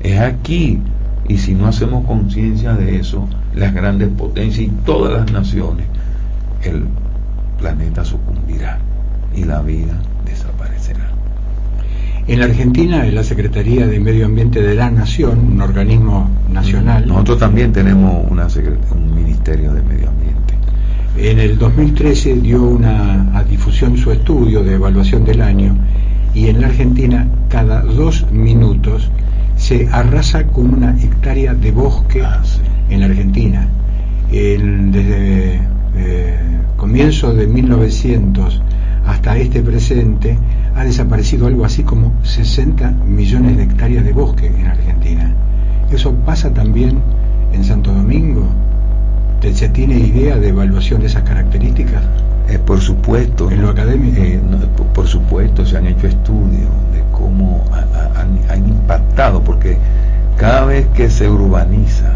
[0.00, 0.80] es aquí
[1.28, 5.86] y si no hacemos conciencia de eso, las grandes potencias y todas las naciones,
[6.62, 6.86] el
[7.58, 8.78] planeta sucumbirá
[9.34, 9.94] y la vida.
[12.26, 17.06] En la Argentina, en la Secretaría de Medio Ambiente de la Nación, un organismo nacional.
[17.06, 18.46] Nosotros también tenemos una
[18.92, 20.54] un Ministerio de Medio Ambiente.
[21.18, 25.76] En el 2013 dio una a difusión su estudio de evaluación del año
[26.34, 29.10] y en la Argentina cada dos minutos
[29.56, 32.42] se arrasa con una hectárea de bosque ah,
[32.88, 33.68] en la Argentina.
[34.30, 35.60] desde
[35.96, 36.38] eh,
[36.78, 38.62] comienzo de 1900
[39.06, 40.38] hasta este presente
[40.74, 45.32] ha desaparecido algo así como 60 millones de hectáreas de bosque en Argentina.
[45.90, 47.00] ¿Eso pasa también
[47.52, 48.46] en Santo Domingo?
[49.52, 52.02] ¿Se tiene idea de evaluación de esas características?
[52.48, 53.50] Eh, por supuesto.
[53.50, 54.20] ¿En lo académico?
[54.20, 54.38] Eh,
[54.94, 57.64] por supuesto, se han hecho estudios de cómo
[58.48, 59.78] han, impactado, porque
[60.36, 62.12] cada vez que se urbaniza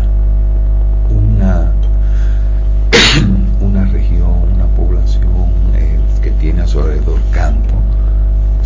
[1.10, 1.72] una,
[3.60, 5.22] una región, una población
[5.74, 7.74] eh, que tiene a su alrededor campo,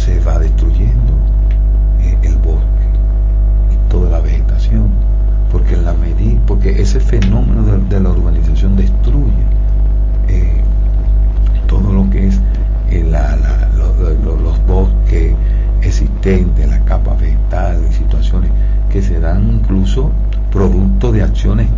[0.05, 1.13] se va destruyendo
[2.23, 2.65] el bosque
[3.73, 4.89] y toda la vegetación,
[5.53, 9.31] porque la medida, porque ese fenómeno de, la urbanización destruye
[11.69, 12.41] todo lo que es
[12.91, 13.05] eh,
[14.25, 15.35] los bosques
[15.83, 18.51] existentes, la capa vegetal y situaciones
[18.91, 20.11] que se dan incluso
[20.51, 21.69] producto de acciones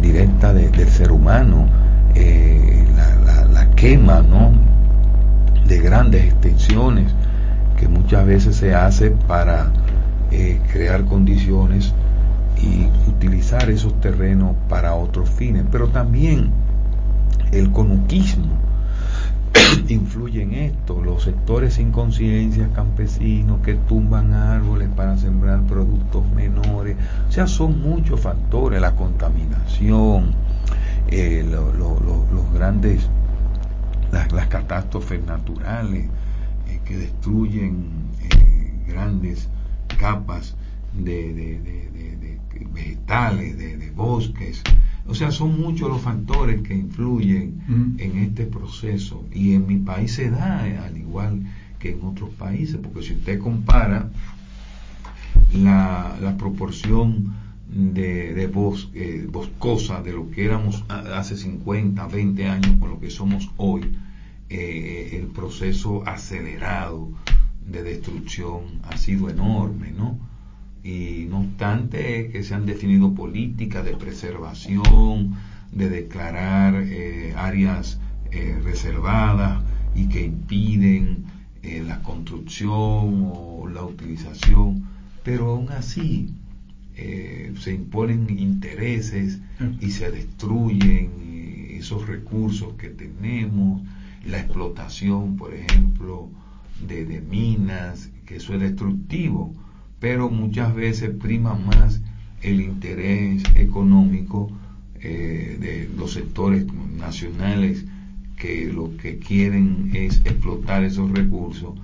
[0.00, 1.66] directas del ser humano,
[2.14, 2.84] eh,
[3.52, 4.52] la, quema ¿no?
[5.68, 7.14] de grandes extensiones
[7.76, 9.70] que muchas veces se hace para
[10.30, 11.92] eh, crear condiciones
[12.60, 16.50] y utilizar esos terrenos para otros fines, pero también
[17.52, 18.56] el conuquismo
[19.88, 26.96] influye en esto, los sectores sin conciencia, campesinos que tumban árboles para sembrar productos menores,
[27.28, 30.34] o sea, son muchos factores, la contaminación,
[31.08, 33.08] eh, los grandes,
[34.10, 36.06] las, catástrofes naturales
[36.86, 37.86] que destruyen
[38.20, 39.48] eh, grandes
[39.98, 40.56] capas
[40.94, 41.60] de,
[42.72, 44.62] vegetales, de, bosques.
[45.06, 47.96] O sea, son muchos los factores que influyen Mm.
[47.98, 51.42] en este proceso y en mi país se da eh, al igual
[51.78, 54.10] que en otros países, porque si usted compara
[55.54, 57.34] la, la proporción
[57.68, 63.10] de, de bosque, boscosa de lo que éramos hace 50, 20 años con lo que
[63.10, 63.82] somos hoy,
[64.48, 67.10] eh, el proceso acelerado
[67.66, 70.18] de destrucción ha sido enorme, ¿no?
[70.84, 75.34] Y no obstante que se han definido políticas de preservación,
[75.72, 77.98] de declarar eh, áreas
[78.32, 79.62] eh, reservadas
[79.94, 81.24] y que impiden
[81.62, 84.84] eh, la construcción o la utilización,
[85.22, 86.34] pero aún así
[86.96, 89.38] eh, se imponen intereses
[89.80, 91.10] y se destruyen
[91.70, 93.82] esos recursos que tenemos,
[94.28, 96.30] la explotación, por ejemplo,
[96.86, 99.54] de, minas, que eso es destructivo,
[100.00, 102.00] pero muchas veces prima más
[102.42, 104.50] el interés económico
[105.00, 106.66] eh, de los sectores
[106.96, 107.84] nacionales
[108.36, 111.74] que lo que quieren es explotar esos recursos,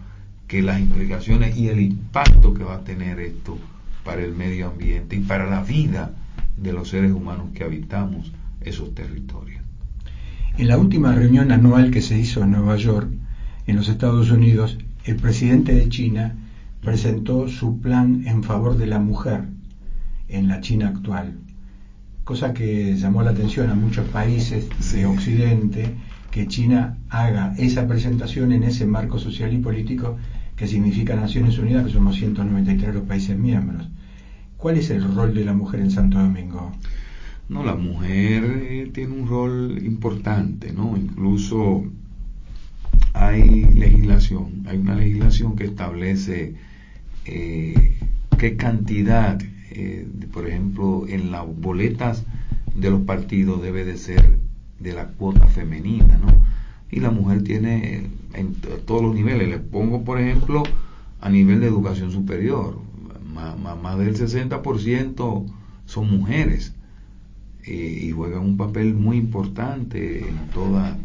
[0.47, 3.59] que las implicaciones y el impacto que va a tener esto
[4.05, 6.13] para el medio ambiente y para la vida
[6.57, 9.52] de los seres humanos que habitamos esos territorios.
[10.59, 13.09] En la última reunión anual que se hizo en Nueva York,
[13.67, 16.35] en los Estados Unidos, el presidente de China
[16.83, 19.45] presentó su plan en favor de la mujer
[20.29, 21.39] en la China actual,
[22.25, 24.99] cosa que llamó la atención a muchos países Sí.
[24.99, 25.95] de Occidente
[26.31, 30.17] que China haga esa presentación en ese marco social y político
[30.57, 33.89] que significa Naciones Unidas, que somos 193 los países miembros.
[34.57, 36.73] ¿Cuál es el rol de la mujer en Santo Domingo?
[37.53, 40.97] No, la mujer eh, tiene un rol importante, ¿no?
[40.97, 41.85] Incluso
[43.13, 46.55] hay legislación, hay una legislación que establece
[47.27, 47.99] eh,
[48.39, 49.39] qué cantidad,
[49.71, 52.25] eh, por ejemplo, en las boletas
[52.75, 54.39] de los partidos debe de ser
[54.79, 56.29] de la cuota femenina, ¿no?
[56.91, 59.49] Y la mujer tiene en t- todos los niveles.
[59.49, 60.63] Le pongo, por ejemplo,
[61.21, 62.79] a nivel de educación superior,
[63.35, 65.47] ma- más del 60%
[65.87, 66.75] son mujeres
[67.65, 70.97] eh, y juegan un papel muy importante en todas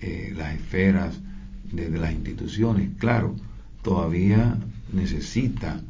[0.00, 1.20] eh, las esferas
[1.72, 2.90] de, las instituciones.
[2.98, 3.34] Claro,
[3.82, 4.56] todavía
[4.92, 5.80] necesita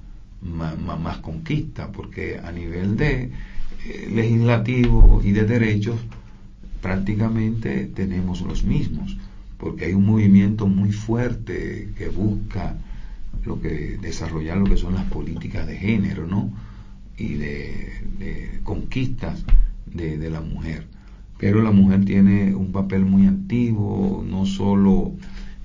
[0.40, 3.30] ma- más, conquista, porque a nivel de
[3.84, 6.00] eh, legislativo y de derechos
[6.80, 9.18] prácticamente tenemos los mismos,
[9.58, 12.76] porque hay un movimiento muy fuerte que busca
[13.44, 16.50] lo que desarrollar lo que son las políticas de género, ¿no?
[17.18, 19.42] y de conquistas
[19.96, 20.86] de, la mujer.
[21.38, 25.12] Pero la mujer tiene un papel muy activo, no solo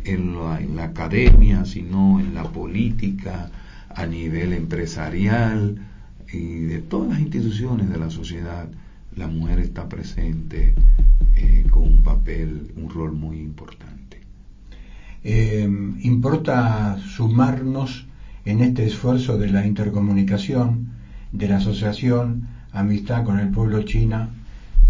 [0.04, 0.36] en
[0.76, 3.52] la, academia, sino en la política,
[3.94, 5.78] a nivel empresarial
[6.32, 8.70] y de todas las instituciones de la sociedad.
[9.16, 10.74] La mujer está presente
[11.36, 14.22] eh, con un papel, un rol muy importante.
[15.24, 15.70] Eh,
[16.02, 18.08] importa sumarnos
[18.46, 20.88] en este esfuerzo de la intercomunicación,
[21.32, 24.30] de la asociación Amistad con el Pueblo China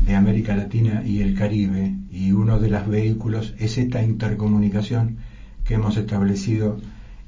[0.05, 5.17] de América Latina y el Caribe, y uno de los vehículos es esta intercomunicación
[5.63, 6.79] que hemos establecido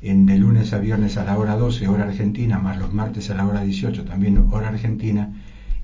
[0.02, 3.36] en de lunes a viernes a la hora 12, hora argentina, más los martes a
[3.36, 5.34] la hora 18, también hora argentina,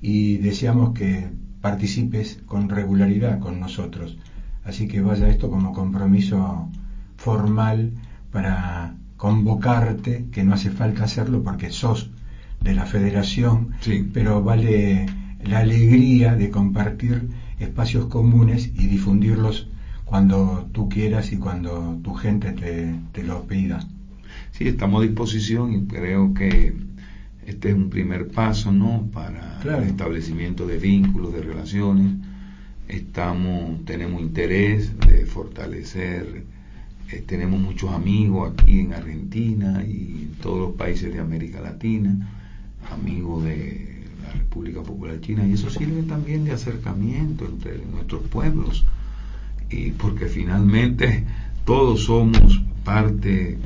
[0.00, 1.28] y deseamos que
[1.60, 4.18] participes con regularidad con nosotros.
[4.64, 6.68] Así que vaya esto como compromiso
[7.16, 7.92] formal
[8.30, 12.10] para convocarte, que no hace falta hacerlo porque sos
[12.62, 14.08] de la federación, Sí.
[14.12, 15.06] pero vale
[15.44, 19.68] la alegría de compartir espacios comunes y difundirlos
[20.04, 23.86] cuando tú quieras y cuando tu gente te, te lo pida.
[24.52, 26.74] Sí, estamos a disposición y creo que
[27.46, 29.08] este es un primer paso, ¿no?
[29.12, 29.82] Para Claro.
[29.82, 32.12] el establecimiento de vínculos, de relaciones.
[32.88, 36.44] Estamos, tenemos interés de fortalecer,
[37.12, 42.28] eh, tenemos muchos amigos aquí en Argentina y en todos los países de América Latina,
[42.88, 48.84] amigos de la República Popular China, y eso sirve también de acercamiento entre nuestros pueblos,
[49.70, 51.24] y porque finalmente
[51.64, 53.58] todos somos parte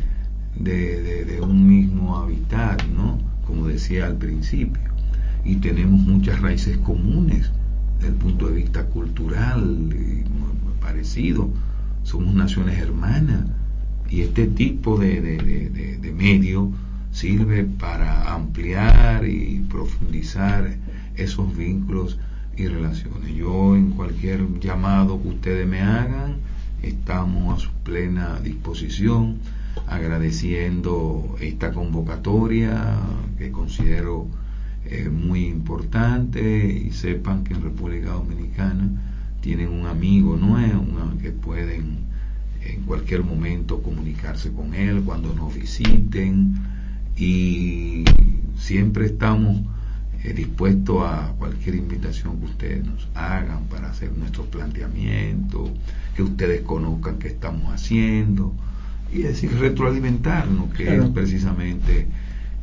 [0.58, 3.18] de, un mismo hábitat, ¿no?
[3.46, 4.90] Como decía al principio,
[5.44, 7.50] y tenemos muchas raíces comunes
[7.98, 10.24] desde el punto de vista cultural, y
[10.80, 11.48] parecido,
[12.02, 13.46] somos naciones hermanas,
[14.10, 16.70] y este tipo de- de- de medio
[17.14, 20.76] sirve para ampliar y profundizar
[21.14, 22.18] esos vínculos
[22.56, 23.34] y relaciones.
[23.34, 26.38] Yo en cualquier llamado que ustedes me hagan,
[26.82, 29.38] estamos a su plena disposición
[29.86, 32.98] agradeciendo esta convocatoria
[33.38, 34.26] que considero
[34.84, 38.90] eh, muy importante y sepan que en República Dominicana
[39.40, 40.84] tienen un amigo nuevo
[41.22, 42.06] que pueden
[42.60, 46.74] en cualquier momento comunicarse con él cuando nos visiten
[47.16, 48.04] y
[48.56, 49.60] siempre estamos
[50.24, 55.70] eh, dispuestos a cualquier invitación que ustedes nos hagan para hacer nuestro planteamiento,
[56.16, 58.54] que ustedes conozcan qué estamos haciendo
[59.12, 62.06] y decir retroalimentarnos, que es precisamente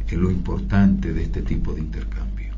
[0.10, 2.54] eh, lo importante de este tipo de intercambio.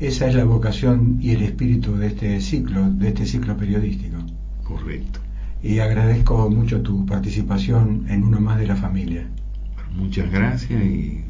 [0.00, 4.16] Esa es la vocación y el espíritu de este ciclo, de este ciclo periodístico.
[4.64, 5.20] Correcto.
[5.62, 9.26] Y agradezco mucho tu participación en uno más de la familia.
[9.96, 11.24] Muchas gracias y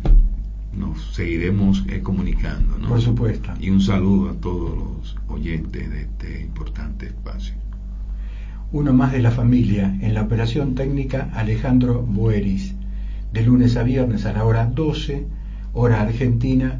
[0.72, 2.76] nos seguiremos eh, comunicando.
[2.88, 3.52] Por supuesto.
[3.60, 7.54] Y un saludo a todos los oyentes de este importante espacio.
[8.70, 12.74] Uno más de la familia, en la operación técnica Alejandro Bueris,
[13.32, 15.26] de lunes a viernes a la hora 12,
[15.72, 16.78] hora argentina,